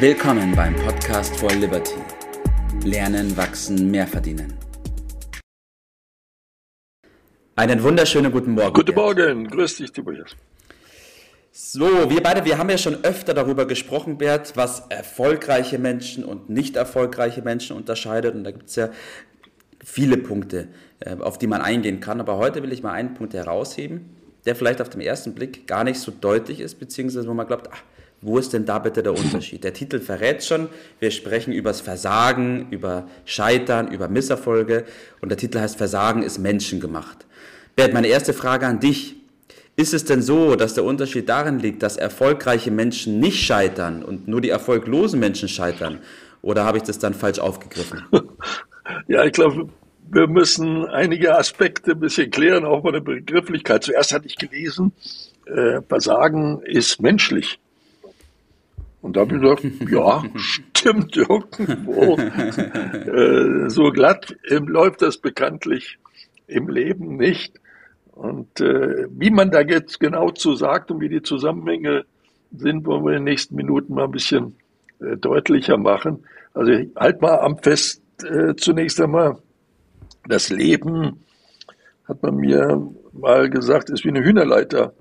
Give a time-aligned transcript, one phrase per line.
[0.00, 1.96] Willkommen beim Podcast for Liberty.
[2.84, 4.54] Lernen, wachsen, mehr verdienen.
[7.56, 8.72] Einen wunderschönen guten Morgen.
[8.74, 10.36] Guten Morgen, grüß dich, Tobias.
[11.50, 16.48] So, wir beide, wir haben ja schon öfter darüber gesprochen, Bert, was erfolgreiche Menschen und
[16.48, 18.36] nicht erfolgreiche Menschen unterscheidet.
[18.36, 18.90] Und da gibt es ja
[19.84, 20.68] viele Punkte,
[21.00, 22.20] äh, auf die man eingehen kann.
[22.20, 24.10] Aber heute will ich mal einen Punkt herausheben,
[24.46, 27.68] der vielleicht auf den ersten Blick gar nicht so deutlich ist, beziehungsweise wo man glaubt,
[27.72, 27.82] ach,
[28.20, 29.62] wo ist denn da bitte der Unterschied?
[29.62, 30.68] Der Titel verrät schon,
[30.98, 34.84] wir sprechen über das Versagen, über Scheitern, über Misserfolge
[35.20, 37.26] und der Titel heißt Versagen ist menschengemacht.
[37.76, 39.14] Bert, meine erste Frage an dich.
[39.76, 44.26] Ist es denn so, dass der Unterschied darin liegt, dass erfolgreiche Menschen nicht scheitern und
[44.26, 46.00] nur die erfolglosen Menschen scheitern?
[46.42, 48.02] Oder habe ich das dann falsch aufgegriffen?
[49.06, 49.68] Ja, ich glaube,
[50.10, 53.84] wir müssen einige Aspekte ein bisschen klären, auch bei der Begrifflichkeit.
[53.84, 54.92] Zuerst hatte ich gelesen,
[55.44, 57.58] äh, Versagen ist menschlich.
[59.00, 62.16] Und da habe ich gedacht, ja, stimmt irgendwo.
[62.18, 65.98] äh, so glatt äh, läuft das bekanntlich
[66.46, 67.60] im Leben nicht.
[68.12, 72.04] Und äh, wie man da jetzt genau zu sagt und wie die Zusammenhänge
[72.56, 74.56] sind, wollen wir in den nächsten Minuten mal ein bisschen
[75.00, 76.24] äh, deutlicher machen.
[76.54, 79.36] Also halt mal am Fest äh, zunächst einmal,
[80.26, 81.20] das Leben,
[82.08, 84.92] hat man mir mal gesagt, ist wie eine Hühnerleiter.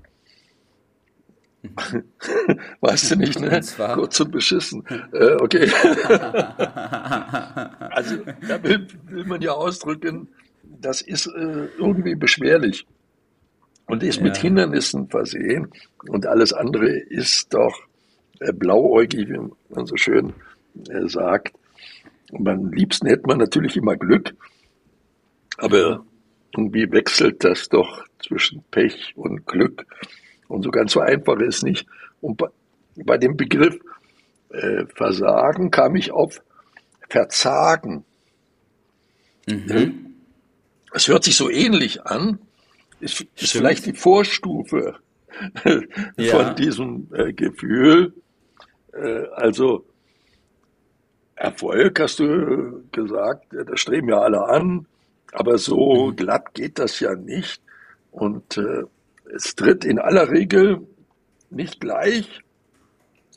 [2.81, 3.61] weißt du nicht, ne?
[3.93, 4.83] Kurz und beschissen.
[5.11, 5.69] Äh, okay.
[7.91, 10.29] also da will, will, man ja ausdrücken,
[10.63, 12.85] das ist äh, irgendwie beschwerlich
[13.87, 14.23] und ist ja.
[14.23, 15.71] mit Hindernissen versehen
[16.07, 17.75] und alles andere ist doch
[18.39, 20.33] äh, blauäugig, wie man so schön
[20.89, 21.53] äh, sagt.
[22.31, 24.35] Und am liebsten hätte man natürlich immer Glück,
[25.57, 26.05] aber
[26.55, 29.85] irgendwie wechselt das doch zwischen Pech und Glück.
[30.47, 31.87] Und so ganz so einfach ist nicht.
[32.21, 32.41] Und
[32.95, 33.77] bei, dem Begriff
[34.49, 36.41] äh, Versagen kam ich auf
[37.09, 38.05] Verzagen.
[39.47, 40.15] Mhm.
[40.93, 42.39] Es hört sich so ähnlich an,
[42.99, 44.95] ist, ist vielleicht die Vorstufe
[46.17, 46.35] ja.
[46.35, 48.13] von diesem äh, Gefühl.
[48.93, 49.85] Äh, also
[51.35, 54.87] Erfolg, hast du gesagt, das streben ja alle an,
[55.33, 56.15] aber so mhm.
[56.15, 57.61] glatt geht das ja nicht.
[58.11, 58.83] Und äh,
[59.35, 60.87] es tritt in aller Regel
[61.49, 62.41] nicht gleich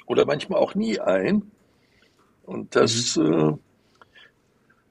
[0.07, 1.51] oder manchmal auch nie ein.
[2.43, 3.33] Und das mhm.
[3.33, 3.53] äh,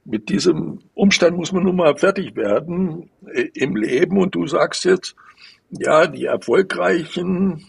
[0.05, 4.17] mit diesem Umstand muss man nun mal fertig werden äh, im Leben.
[4.17, 5.15] Und du sagst jetzt,
[5.69, 7.65] ja, die Erfolgreichen,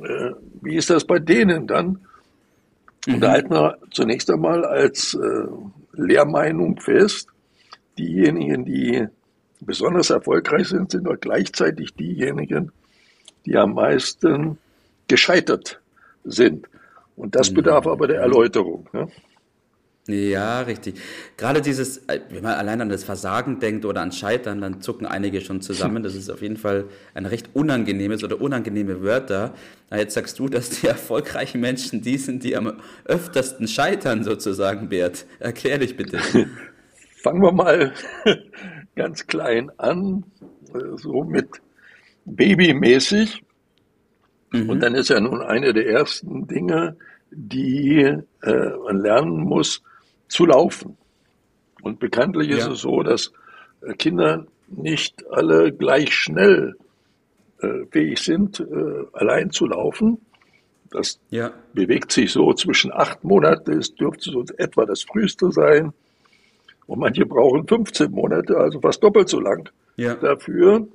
[0.00, 0.30] äh,
[0.62, 2.06] wie ist das bei denen dann?
[3.06, 3.14] Mhm.
[3.14, 5.46] Und da halten wir zunächst einmal als äh,
[5.92, 7.28] Lehrmeinung fest,
[7.98, 9.08] diejenigen, die
[9.60, 12.72] besonders erfolgreich sind, sind auch gleichzeitig diejenigen,
[13.44, 14.58] die am meisten
[15.08, 15.80] gescheitert
[16.24, 16.68] sind.
[17.16, 17.54] Und das mhm.
[17.56, 18.88] bedarf aber der Erläuterung.
[18.92, 19.08] Ne?
[20.08, 21.00] Ja, richtig.
[21.36, 25.04] Gerade dieses, äh, wenn man allein an das Versagen denkt oder an Scheitern, dann zucken
[25.04, 26.04] einige schon zusammen.
[26.04, 26.84] Das ist auf jeden Fall
[27.14, 29.54] ein recht unangenehmes oder unangenehme Wörter.
[29.90, 34.88] Na, jetzt sagst du, dass die erfolgreichen Menschen die sind, die am öftersten scheitern, sozusagen,
[34.88, 35.26] Bert.
[35.40, 36.18] Erklär dich bitte.
[37.22, 37.92] Fangen wir mal
[38.96, 40.24] ganz klein an,
[40.96, 41.60] so mit
[42.24, 43.44] babymäßig.
[44.52, 44.70] Mhm.
[44.70, 46.96] Und dann ist ja nun eine der ersten Dinge,
[47.30, 49.82] die äh, man lernen muss,
[50.28, 50.96] zu laufen.
[51.82, 52.56] Und bekanntlich ja.
[52.56, 53.32] ist es so, dass
[53.82, 56.76] äh, Kinder nicht alle gleich schnell
[57.60, 60.18] äh, fähig sind, äh, allein zu laufen.
[60.90, 61.52] Das ja.
[61.74, 65.92] bewegt sich so zwischen acht Monate, es dürfte so etwa das früheste sein,
[66.86, 70.14] und manche brauchen 15 Monate, also fast doppelt so lang ja.
[70.14, 70.86] dafür.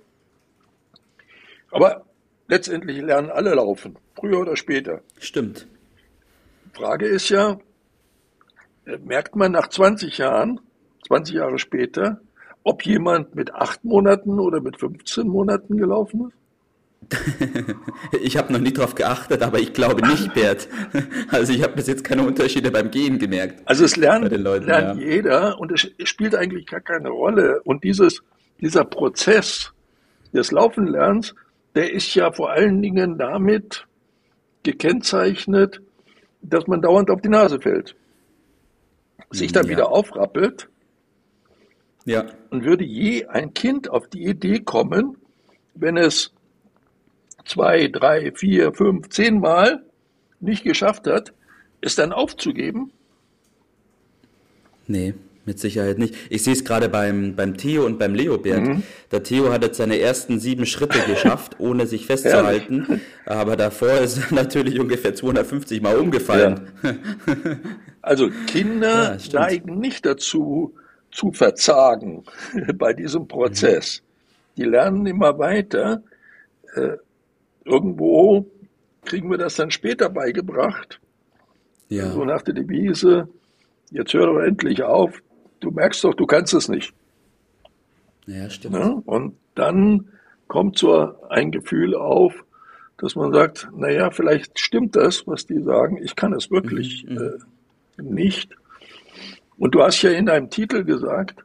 [1.72, 2.06] Aber
[2.48, 5.02] letztendlich lernen alle laufen, früher oder später.
[5.20, 5.68] Stimmt.
[6.74, 7.60] Frage ist ja,
[8.86, 10.60] äh, merkt man nach 20 Jahren,
[11.08, 12.22] 20 Jahre später,
[12.64, 16.41] ob jemand mit acht Monaten oder mit 15 Monaten gelaufen ist?
[18.22, 20.68] ich habe noch nie drauf geachtet, aber ich glaube nicht, Bert.
[21.30, 23.62] Also ich habe bis jetzt keine Unterschiede beim Gehen gemerkt.
[23.66, 25.08] Also es lernt, Leuten, lernt ja.
[25.08, 27.62] jeder und es spielt eigentlich gar keine Rolle.
[27.64, 28.22] Und dieses,
[28.60, 29.72] dieser Prozess
[30.34, 31.36] des Laufenlernens,
[31.76, 33.88] der ist ja vor allen Dingen damit
[34.64, 35.82] gekennzeichnet,
[36.42, 37.96] dass man dauernd auf die Nase fällt.
[39.32, 39.72] Sich dann ja.
[39.72, 40.68] wieder aufrappelt.
[42.06, 42.26] Ja.
[42.50, 45.18] Und würde je ein Kind auf die Idee kommen,
[45.76, 46.34] wenn es
[47.46, 49.84] zwei, drei, vier, fünf, zehn Mal
[50.40, 51.34] nicht geschafft hat,
[51.82, 52.92] es dann aufzugeben?
[54.88, 55.14] Nee.
[55.44, 56.14] Mit Sicherheit nicht.
[56.30, 58.62] Ich sehe es gerade beim, beim Theo und beim Leobert.
[58.62, 58.84] Mhm.
[59.12, 63.02] Der Theo hat jetzt seine ersten sieben Schritte geschafft, ohne sich festzuhalten.
[63.26, 66.68] Aber davor ist er natürlich ungefähr 250 Mal umgefallen.
[66.84, 66.96] Ja.
[68.04, 70.76] Also Kinder ja, neigen nicht dazu,
[71.12, 72.24] zu verzagen
[72.76, 74.02] bei diesem Prozess.
[74.02, 74.62] Mhm.
[74.62, 76.04] Die lernen immer weiter.
[77.66, 78.50] Irgendwo
[79.06, 81.00] kriegen wir das dann später beigebracht.
[81.90, 82.10] Ja.
[82.12, 83.28] So nach der Devise,
[83.90, 85.22] jetzt hör doch endlich auf,
[85.60, 86.94] du merkst doch, du kannst es nicht.
[88.26, 88.76] Ja, stimmt.
[88.76, 89.02] Ja?
[89.06, 90.08] Und dann
[90.48, 92.34] kommt so ein Gefühl auf,
[92.98, 97.16] dass man sagt, naja, vielleicht stimmt das, was die sagen, ich kann es wirklich mhm,
[97.16, 97.20] mhm.
[97.98, 98.56] äh, nicht.
[99.58, 101.44] Und du hast ja in deinem Titel gesagt,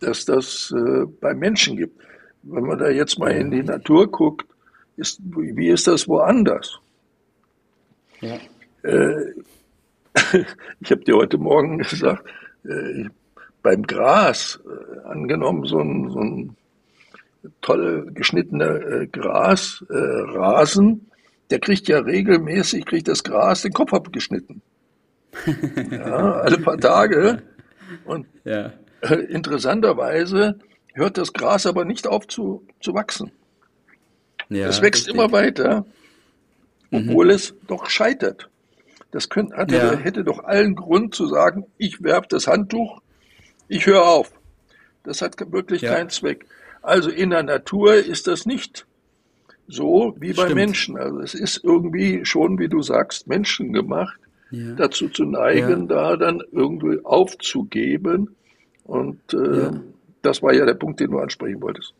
[0.00, 2.00] dass das äh, bei Menschen gibt.
[2.42, 4.46] Wenn man da jetzt mal in die Natur guckt,
[4.96, 6.80] ist, wie ist das woanders?
[8.20, 8.38] Ja.
[8.82, 9.34] Äh,
[10.80, 12.24] ich habe dir heute Morgen gesagt,
[12.64, 13.04] äh,
[13.62, 16.56] beim Gras, äh, angenommen so ein, so ein
[17.60, 21.10] toll geschnittener äh, Grasrasen,
[21.50, 24.62] der kriegt ja regelmäßig, kriegt das Gras den Kopf abgeschnitten.
[25.90, 27.42] ja, alle paar Tage.
[28.04, 28.72] Und ja.
[29.02, 30.58] äh, interessanterweise
[30.94, 33.30] hört das Gras aber nicht auf zu, zu wachsen.
[34.48, 35.14] Ja, es wächst richtig.
[35.14, 35.84] immer weiter,
[36.90, 37.32] obwohl mhm.
[37.32, 38.48] es doch scheitert.
[39.10, 39.96] Das könnte, hatte, ja.
[39.96, 43.00] hätte doch allen Grund zu sagen, ich werfe das Handtuch,
[43.68, 44.30] ich höre auf.
[45.04, 45.94] Das hat wirklich ja.
[45.94, 46.46] keinen Zweck.
[46.82, 48.86] Also in der Natur ist das nicht
[49.68, 50.54] so wie bei Stimmt.
[50.54, 50.96] Menschen.
[50.96, 54.18] Also es ist irgendwie schon, wie du sagst, menschengemacht,
[54.50, 54.74] ja.
[54.74, 58.36] dazu zu neigen, da dann irgendwie aufzugeben.
[58.84, 59.70] Und äh,
[60.22, 61.94] das war ja der Punkt, den du ansprechen wolltest.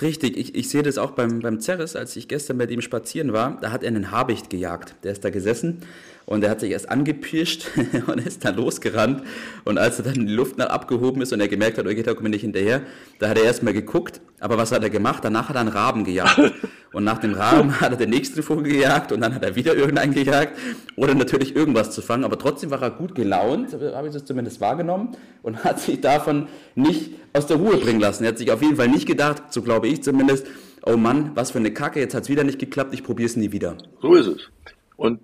[0.00, 3.32] Richtig, ich, ich sehe das auch beim, beim Ceres, als ich gestern mit ihm spazieren
[3.32, 4.96] war, da hat er einen Habicht gejagt.
[5.04, 5.82] Der ist da gesessen
[6.26, 7.66] und er hat sich erst angepirscht
[8.06, 9.22] und ist dann losgerannt.
[9.64, 12.14] Und als er dann in die Luft abgehoben ist und er gemerkt hat, okay, da
[12.14, 12.82] komme ich nicht hinterher,
[13.18, 14.20] da hat er erstmal geguckt.
[14.40, 15.24] Aber was hat er gemacht?
[15.24, 16.38] Danach hat er einen Raben gejagt.
[16.92, 19.74] Und nach dem Raben hat er den nächsten Vogel gejagt und dann hat er wieder
[19.74, 20.56] irgendeinen gejagt.
[20.94, 22.22] Oder natürlich irgendwas zu fangen.
[22.22, 26.46] Aber trotzdem war er gut gelaunt, habe ich das zumindest wahrgenommen, und hat sich davon
[26.76, 28.22] nicht aus der Ruhe bringen lassen.
[28.22, 30.46] Er hat sich auf jeden Fall nicht gedacht, so glaube ich zumindest,
[30.86, 33.34] oh Mann, was für eine Kacke, jetzt hat es wieder nicht geklappt, ich probiere es
[33.34, 33.76] nie wieder.
[34.00, 34.50] So ist es.
[34.96, 35.18] Und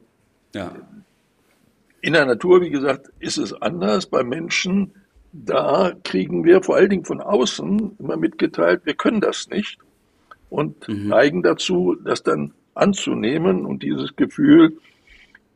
[0.54, 0.74] ja.
[2.02, 4.06] In der Natur, wie gesagt, ist es anders.
[4.06, 4.92] Bei Menschen,
[5.32, 9.78] da kriegen wir vor allen Dingen von außen immer mitgeteilt, wir können das nicht
[10.48, 11.08] und mhm.
[11.08, 14.78] neigen dazu, das dann anzunehmen und dieses Gefühl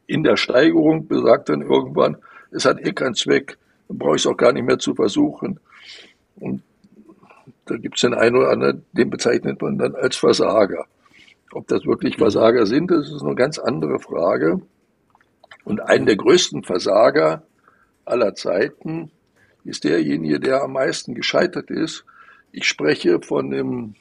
[0.07, 2.17] in der Steigerung besagt dann irgendwann,
[2.51, 3.59] es hat eh keinen Zweck,
[3.89, 5.59] dann brauche ich es auch gar nicht mehr zu versuchen.
[6.37, 6.63] Und
[7.65, 10.87] da gibt es den einen oder anderen, den bezeichnet man dann als Versager.
[11.53, 12.23] Ob das wirklich mhm.
[12.23, 14.61] Versager sind, das ist eine ganz andere Frage.
[15.65, 17.43] Und ein der größten Versager
[18.05, 19.11] aller Zeiten
[19.65, 22.05] ist derjenige, der am meisten gescheitert ist.
[22.53, 23.95] Ich spreche von dem,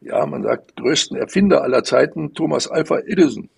[0.00, 3.48] ja, man sagt, größten Erfinder aller Zeiten, Thomas Alpha Edison.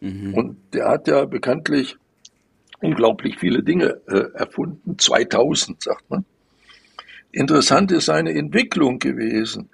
[0.00, 0.34] Mhm.
[0.34, 1.96] Und der hat ja bekanntlich
[2.80, 4.96] unglaublich viele Dinge äh, erfunden.
[4.98, 6.24] 2000, sagt man.
[7.32, 9.68] Interessant ist seine Entwicklung gewesen.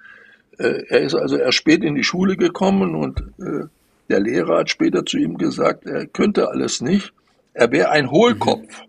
[0.57, 3.67] Äh, er ist also erst spät in die Schule gekommen und äh,
[4.09, 7.13] der Lehrer hat später zu ihm gesagt, er könnte alles nicht.
[7.53, 8.81] Er wäre ein Hohlkopf.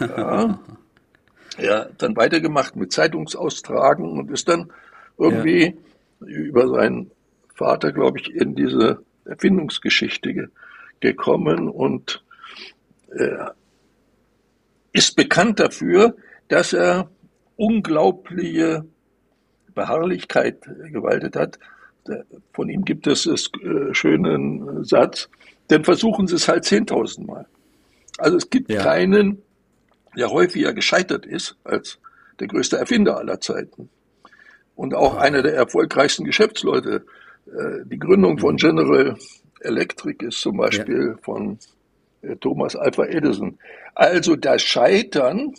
[0.00, 0.58] Ja.
[1.58, 4.72] Er hat dann weitergemacht mit Zeitungsaustragen und ist dann
[5.18, 5.76] irgendwie
[6.20, 6.26] ja.
[6.26, 7.10] über seinen
[7.54, 10.50] Vater, glaube ich, in diese Erfindungsgeschichte
[11.00, 12.22] gekommen und
[13.10, 13.50] äh,
[14.92, 16.16] ist bekannt dafür,
[16.48, 17.10] dass er
[17.56, 18.86] unglaubliche
[19.74, 20.62] Beharrlichkeit
[20.92, 21.58] gewaltet hat.
[22.52, 25.28] Von ihm gibt es einen äh, schönen Satz,
[25.68, 27.46] dann versuchen Sie es halt 10.000 Mal.
[28.18, 28.82] Also es gibt ja.
[28.82, 29.42] keinen,
[30.16, 31.98] der häufiger gescheitert ist als
[32.40, 33.90] der größte Erfinder aller Zeiten.
[34.74, 37.04] Und auch einer der erfolgreichsten Geschäftsleute.
[37.46, 38.58] Äh, die Gründung von mhm.
[38.58, 39.16] General
[39.60, 41.22] Electric ist zum Beispiel ja.
[41.22, 41.58] von
[42.22, 43.58] äh, Thomas Alpha Edison.
[43.94, 45.54] Also das Scheitern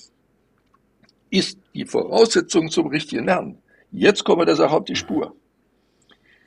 [1.30, 3.60] ist die Voraussetzung zum richtigen Lernen.
[3.92, 5.36] Jetzt kommen wir der Sache auf die Spur.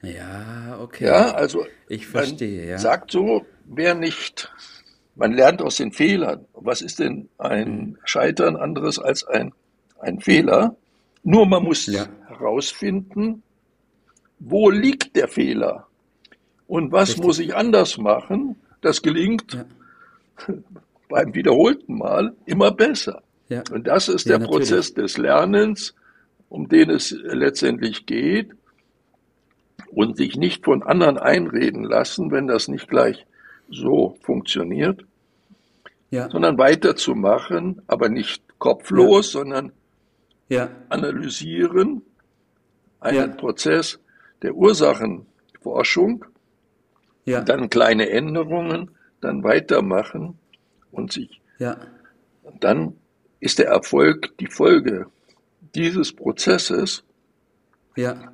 [0.02, 1.06] Ja, okay.
[1.06, 2.78] Ja, also ich verstehe, ja.
[2.78, 4.52] Sagt so, wer nicht,
[5.14, 6.44] man lernt aus den Fehlern.
[6.54, 7.98] Was ist denn ein hm.
[8.04, 9.52] Scheitern anderes als ein,
[10.00, 10.76] ein Fehler?
[11.22, 12.06] Nur man muss ja.
[12.26, 13.44] herausfinden,
[14.40, 15.86] wo liegt der Fehler?
[16.66, 17.24] Und was Richtig.
[17.24, 18.56] muss ich anders machen?
[18.80, 19.64] Das gelingt ja.
[21.08, 23.22] beim wiederholten Mal immer besser.
[23.48, 23.62] Ja.
[23.70, 25.94] Und das ist der Prozess des Lernens,
[26.48, 28.50] um den es letztendlich geht
[29.94, 33.26] und sich nicht von anderen einreden lassen, wenn das nicht gleich
[33.70, 35.04] so funktioniert.
[36.12, 36.28] ja.
[36.30, 39.40] sondern weiterzumachen, aber nicht kopflos, ja.
[39.40, 39.72] sondern
[40.48, 40.68] ja.
[40.90, 42.02] analysieren,
[43.00, 43.98] einen Prozess
[44.42, 46.24] der Ursachenforschung,
[47.40, 50.38] dann kleine Änderungen, dann weitermachen
[50.90, 51.40] und sich.
[52.60, 52.96] Dann
[53.40, 55.06] ist der Erfolg die Folge
[55.74, 57.04] dieses Prozesses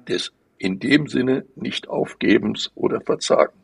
[0.09, 3.55] des in dem Sinne nicht Aufgebens oder Verzagens.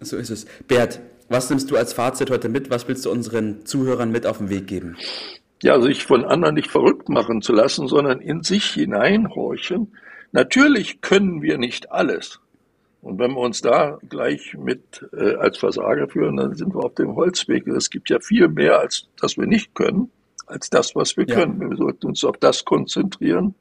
[0.00, 0.46] So ist es.
[0.68, 2.70] Bert, was nimmst du als Fazit heute mit?
[2.70, 4.96] Was willst du unseren Zuhörern mit auf den Weg geben?
[5.62, 9.96] Ja, sich von anderen nicht verrückt machen zu lassen, sondern in sich hineinhorchen.
[10.32, 12.40] Natürlich können wir nicht alles.
[13.00, 16.94] Und wenn wir uns da gleich mit äh, als Versager führen, dann sind wir auf
[16.94, 17.66] dem Holzweg.
[17.66, 20.10] Es gibt ja viel mehr, als das wir nicht können,
[20.46, 21.34] als das, was wir ja.
[21.34, 21.60] können.
[21.60, 23.54] Wir sollten uns auf das konzentrieren,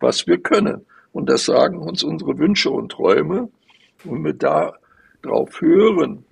[0.00, 0.86] was wir können.
[1.12, 3.48] Und das sagen uns unsere Wünsche und Träume.
[4.04, 4.74] Und wir da
[5.22, 6.24] drauf hören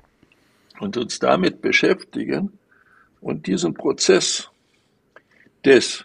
[0.78, 2.58] und uns damit beschäftigen
[3.20, 4.50] und diesen Prozess
[5.64, 6.04] des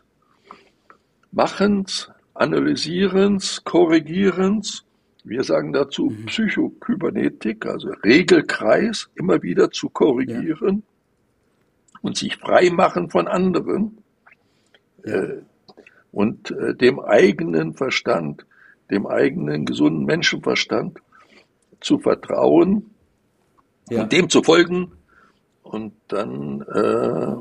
[1.32, 4.84] Machens, Analysierens, Korrigierens,
[5.24, 6.26] wir sagen dazu mhm.
[6.26, 12.00] Psychokybernetik, also Regelkreis, immer wieder zu korrigieren ja.
[12.02, 14.00] und sich frei machen von anderen
[15.06, 15.14] ja.
[15.14, 15.42] äh,
[16.12, 18.46] und äh, dem eigenen Verstand,
[18.90, 21.00] dem eigenen gesunden Menschenverstand
[21.80, 22.92] zu vertrauen
[23.90, 24.04] ja.
[24.04, 24.92] und dem zu folgen.
[25.64, 27.36] Und dann äh,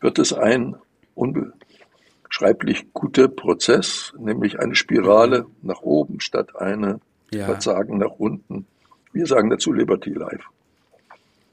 [0.00, 0.76] wird es ein
[1.14, 7.00] unbeschreiblich guter Prozess, nämlich eine Spirale nach oben statt eine
[7.32, 7.46] ja.
[7.46, 8.66] Verzagen nach unten.
[9.12, 10.44] Wir sagen dazu Liberty Life.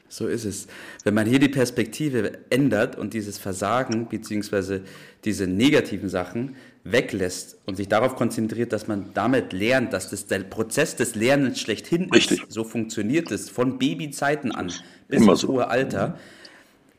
[0.09, 0.67] So ist es.
[1.03, 4.81] Wenn man hier die Perspektive ändert und dieses Versagen bzw.
[5.25, 10.39] diese negativen Sachen weglässt und sich darauf konzentriert, dass man damit lernt, dass das der
[10.39, 12.43] Prozess des Lernens schlechthin Richtig.
[12.43, 14.71] ist, so funktioniert es von Babyzeiten an
[15.07, 15.49] bis ins so.
[15.49, 16.17] hohe Alter,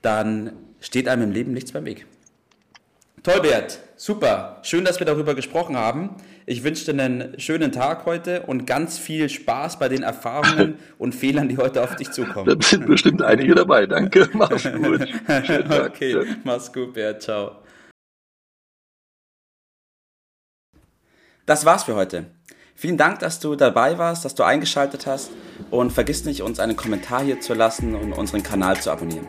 [0.03, 2.07] dann steht einem im Leben nichts beim Weg.
[3.23, 3.81] Toll, Bert.
[3.97, 4.61] Super.
[4.63, 6.17] Schön, dass wir darüber gesprochen haben.
[6.47, 11.15] Ich wünsche dir einen schönen Tag heute und ganz viel Spaß bei den Erfahrungen und
[11.15, 12.47] Fehlern, die heute auf dich zukommen.
[12.47, 13.87] Da sind bestimmt einige dabei.
[13.87, 14.29] Danke.
[14.35, 15.07] Mach's gut.
[15.71, 17.23] okay, mach's gut, Bert.
[17.23, 17.57] Ciao.
[21.45, 22.27] Das war's für heute.
[22.75, 25.31] Vielen Dank, dass du dabei warst, dass du eingeschaltet hast
[25.71, 29.27] und vergiss nicht, uns einen Kommentar hier zu lassen und unseren Kanal zu abonnieren.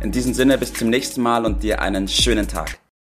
[0.00, 2.78] In diesem Sinne, bis zum nächsten Mal und dir einen schönen Tag.